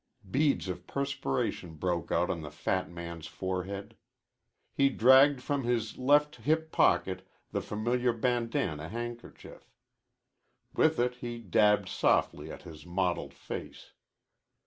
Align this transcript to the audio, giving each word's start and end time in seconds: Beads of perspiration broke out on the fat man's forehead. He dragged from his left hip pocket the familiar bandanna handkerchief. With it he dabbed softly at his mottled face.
Beads 0.31 0.67
of 0.67 0.87
perspiration 0.87 1.75
broke 1.75 2.11
out 2.11 2.31
on 2.31 2.41
the 2.41 2.49
fat 2.49 2.89
man's 2.89 3.27
forehead. 3.27 3.95
He 4.73 4.89
dragged 4.89 5.43
from 5.43 5.63
his 5.63 5.95
left 5.99 6.37
hip 6.37 6.71
pocket 6.71 7.21
the 7.51 7.61
familiar 7.61 8.11
bandanna 8.11 8.89
handkerchief. 8.89 9.75
With 10.73 10.97
it 10.99 11.17
he 11.17 11.37
dabbed 11.37 11.87
softly 11.87 12.51
at 12.51 12.63
his 12.63 12.83
mottled 12.83 13.35
face. 13.35 13.91